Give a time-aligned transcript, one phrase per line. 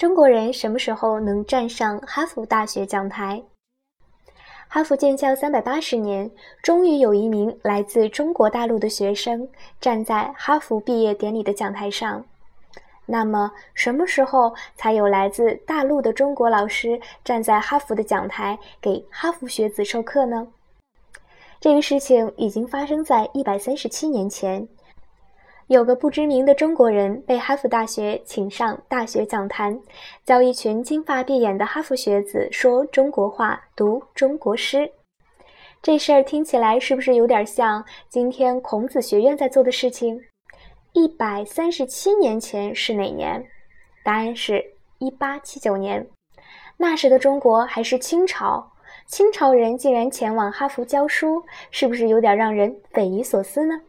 [0.00, 3.42] 中国人什么时候能站上哈佛大学讲台？
[4.66, 6.30] 哈佛建校三百八十年，
[6.62, 9.46] 终于有一名来自中国大陆的学生
[9.78, 12.24] 站在哈佛毕业典礼的讲台上。
[13.04, 20.48] 那么，什么时候才有来自大陆的中国老师站在哈佛的讲台给哈佛学子授课呢？
[21.60, 24.66] 这个事情已经发生在一百三十七年前。
[25.70, 29.80] 有个不知名的中国人被哈佛大学请上大学讲坛，
[30.24, 34.90] 教一群金发碧眼的哈佛学子说中国话、读中国诗。
[35.80, 40.20] 这事儿听起来是不是有点像今天孔子学院在做的事情？
[40.92, 43.46] 一百三十七年前是哪年？
[44.02, 46.04] 答案是一八七九年。
[46.78, 48.72] 那时的中国还是清朝，
[49.06, 53.82] 清朝人竟然前往哈佛教书，是不是有点让人匪夷所思呢？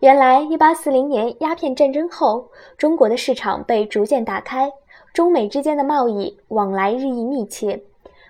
[0.00, 4.70] 原来，一八四零年鸦片战争后，中国的市场被逐渐打开，
[5.14, 7.82] 中美之间的贸易往来日益密切。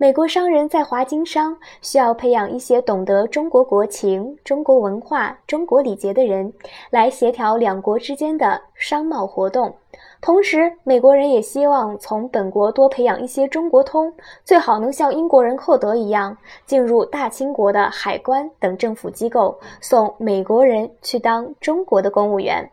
[0.00, 6.52] 美国商人在华经商，需要培养一些懂得中国国情、中国文化、中国礼节的人，
[6.90, 9.74] 来协调两国之间的商贸活动。
[10.20, 22.70] 同时，美国人也希望从本国多培养一些中国通，最好能像英国人寇德一样，进入大清国的海关等政府机构，送美国人去当中国的公务员。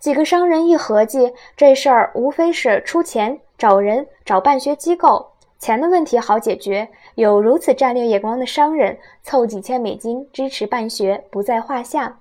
[0.00, 5.24] 几个商人一合计，这事儿无非是出钱找人找办学机构，
[5.58, 6.88] 钱的问题好解决。
[7.16, 12.18] 有如此战略眼光的商人，凑几千美金支持办学不在话下。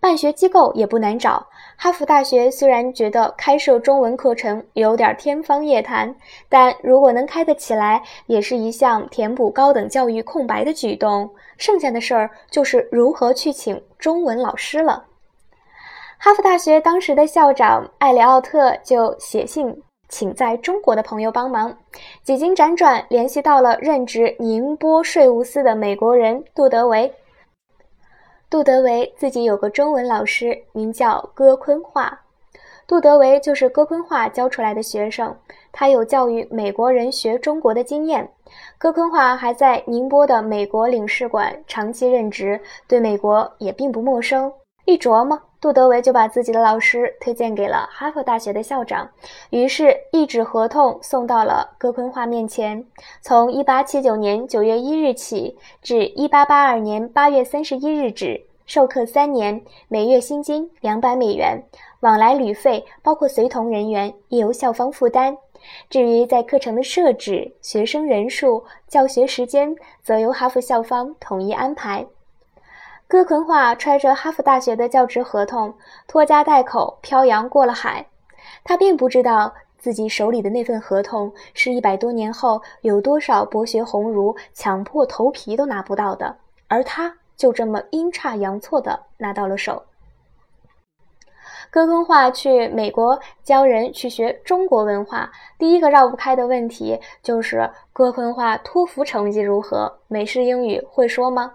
[0.00, 1.46] 办学机构也不难找。
[1.76, 6.14] 哈佛大学虽然觉得开设中文课程有点天方夜谭，
[6.48, 11.30] 但如果能开得起来，也是一项填补高等教育空白的举动。
[11.56, 15.04] 剩下的事儿就是如何去请中文老师了。
[16.18, 19.82] 哈佛大学当时的校长艾里奥特就写信
[20.14, 21.76] 请在中国的朋友帮忙，
[22.22, 27.12] 几经辗转联系到了任职宁波税务司的美国人杜德维。
[28.48, 32.20] 杜德维自己有个中文老师，名叫戈坤化。
[32.86, 35.36] 杜德维就是戈坤化教出来的学生，
[35.72, 38.30] 他有教育美国人学中国的经验。
[38.78, 44.52] 戈坤化还在宁波的美国领事馆长期任职，对美国也并不陌生。
[44.84, 49.08] 一琢磨，杜德维就把自己的老师推荐给了哈佛大学的校长，
[49.48, 52.84] 于是，一纸合同送到了戈坤化面前。
[53.22, 59.58] 从1879年9月1日起至1882年8月31日止，授课三年，
[59.88, 61.62] 每月薪金两百美元，
[62.00, 65.34] 往来旅费包括随同人员亦由校方负担。
[65.88, 72.04] 至于在课程的设置、学生人数、教学时间，则由哈佛校方统一安排。
[73.14, 75.72] 戈坤化揣着哈佛大学的教职合同，
[76.08, 78.04] 拖家带口漂洋过了海。
[78.64, 86.36] 他并不知道自己手里的那份合同是一百多年后有多少博学鸿儒抢破头皮都拿不到的，
[86.66, 89.84] 而他就这么阴差阳错的拿到了手。
[91.70, 100.00] 戈坤化去美国教人去学中国文化，第一个绕不开的问题就是戈坤化托福成绩如何？
[100.08, 101.52] 美式英语会说吗？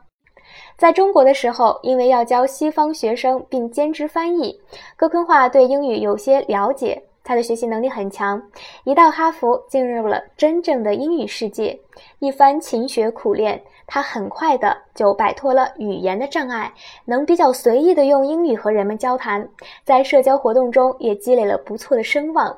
[0.77, 4.59] 在中国的时候，因为要教西方学生并兼职翻译，
[4.95, 7.03] 戈昆化对英语有些了解。
[7.21, 8.41] 他的学习能力很强，
[8.85, 11.79] 一到哈佛，进入了真正的英语世界。
[12.17, 16.73] 一番勤学苦练，他很快的就摆脱了语言的障碍，
[17.05, 19.47] 能比较随意的用英语和人们交谈，
[19.83, 22.57] 在社交活动中也积累了不错的声望。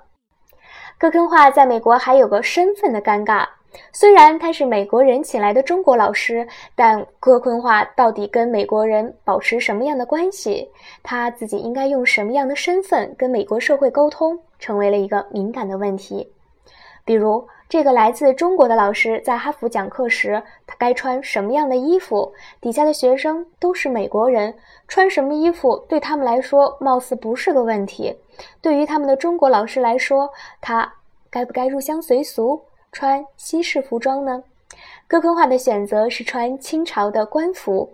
[0.97, 3.45] 戈昆化在美国还有个身份的尴尬。
[3.93, 10.69] 虽然他是美国人请来的中国老师，但戈坤化到底跟美国人保持什么样的关系？
[11.01, 16.27] 他自己应该用什么样的身份跟美国社会沟通，成为了一个敏感的问题。
[17.03, 22.31] 比如，这个来自中国的老师在哈佛讲课时，他该穿什么样的衣服？
[22.59, 24.53] 底下的学生都是美国人，
[24.87, 28.15] 穿什么衣服对他们来说貌似不是个问题。
[28.61, 30.29] 对于他们的中国老师来说，
[30.59, 30.93] 他
[31.29, 32.61] 该不该入乡随俗？
[32.91, 34.43] 穿西式服装呢？
[35.07, 37.93] 戈坤化的选择是穿清朝的官服，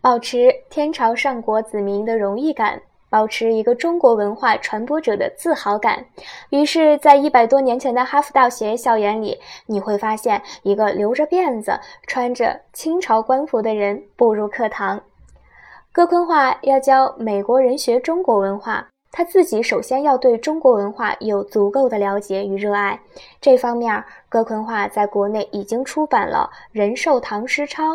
[0.00, 6.04] 保持天朝上国子民的荣誉感，保持一个中国文化传播者的自豪感。
[6.50, 15.00] 于是，在一百多年前的哈佛大学校园里，你会发现一个留着辫子、穿着清朝官服的人步入课堂。
[15.92, 18.89] 戈坤化要教美国人学中国文化。
[19.12, 23.00] 他自己首先要对中国文化有足够的了解与热爱，
[23.40, 27.94] 这方面，葛坤化在国内已经出版了《仁寿唐诗抄》，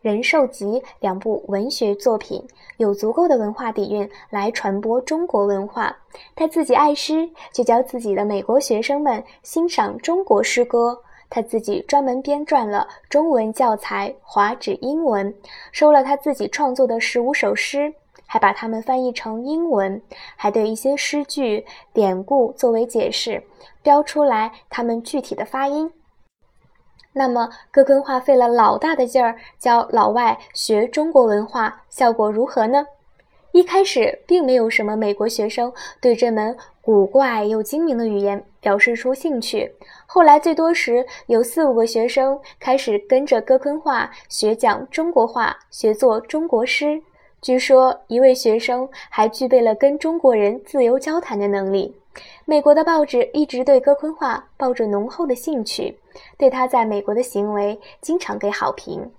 [0.00, 0.66] 仁寿集》
[1.00, 2.42] 两部文学作品，
[2.78, 5.94] 有足够的文化底蕴来传播中国文化。
[6.34, 10.98] 他自己爱诗，就教自己的美国学生们欣赏中国诗歌。
[11.28, 15.34] 他自己专门编撰了中文教材，华指英文，
[15.72, 17.94] 收了他自己创作的十五首诗，
[18.32, 20.00] 还把它们翻译成英文，
[20.36, 23.42] 还对一些诗句典故作为解释，
[23.82, 25.92] 标出来它们具体的发音。
[27.12, 32.86] 那么，哥昆话费了老大的劲儿教老外学中国文化，效果如何呢？
[33.50, 35.70] 一开始并没有什么美国学生
[36.00, 39.70] 对这门古怪又精明的语言表示出兴趣。
[40.06, 47.02] 后来最多时有四五个学生开始跟着哥昆话学讲中国话，学做中国诗。
[47.42, 51.92] 据说一位学生还具备了跟中国人自由交谈的能力。
[52.44, 55.98] 美国的报纸一直对哥昆话抱着浓厚的兴趣，
[56.38, 59.10] 对他在美国的行为经常给好评。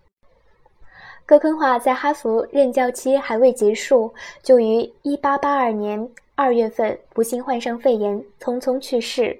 [1.25, 9.37] 哥昆话在哈佛任教期还未结束，就于1882年2月份不幸患上肺炎，匆匆去世。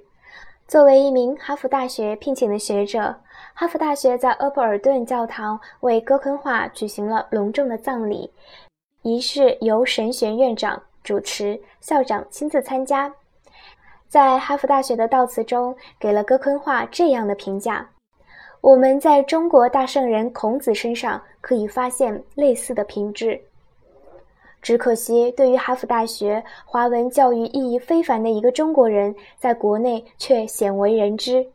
[0.68, 3.16] 作为一名哈佛大学聘请的学者，
[3.54, 8.32] 哈佛大学在厄伯尔顿教堂为哥昆话举行了隆重的葬礼，
[9.04, 13.14] 仪式由神学院长主持，校长亲自参加。
[14.08, 17.90] 在哈佛大学的悼词中，给了哥昆话这样的评价。
[18.62, 23.42] 我们在中国大圣人孔子身上可以发现类似的品质，
[24.62, 31.46] 只可惜对于哈佛大学华文教育意义非凡的一个中国人，在国内却鲜为人知。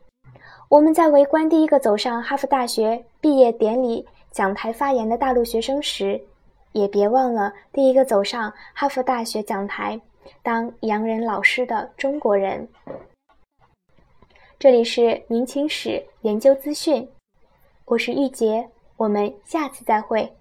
[0.67, 6.21] 我们在围观第一个走上哈佛大学毕业典礼讲台发言的大陆学生时，
[6.71, 9.99] 也别忘了第一个走上哈佛大学讲台
[10.43, 12.67] 当洋人老师的中国人。
[14.57, 17.09] 这里是明清史研究资讯，
[17.85, 20.33] 我是玉洁，我们下次再会。